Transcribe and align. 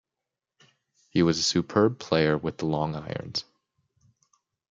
He 1.11 1.21
was 1.21 1.37
a 1.37 1.43
superb 1.43 1.99
player 1.99 2.35
with 2.35 2.57
the 2.57 2.65
long 2.65 2.95
irons. 2.95 3.45